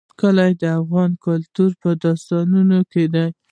کلي 0.19 0.51
د 0.61 0.63
افغان 0.81 1.11
کلتور 1.25 1.71
په 1.81 1.89
داستانونو 2.03 2.79
کې 2.91 3.03
دي. 3.13 3.27